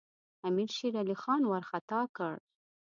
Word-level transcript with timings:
امیر 0.47 0.69
شېرعلي 0.77 1.15
خان 1.21 1.41
وارخطا 1.45 2.01
کړ. 2.15 2.33